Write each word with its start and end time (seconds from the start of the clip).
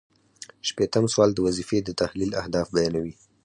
شپیتم 0.67 1.05
سوال 1.13 1.31
د 1.33 1.39
وظیفې 1.47 1.77
د 1.83 1.89
تحلیل 2.01 2.31
اهداف 2.41 2.67
بیانوي. 2.75 3.13